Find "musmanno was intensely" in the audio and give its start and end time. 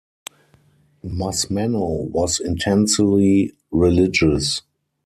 1.05-3.53